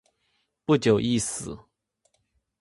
[0.65, 1.55] 不久亦死。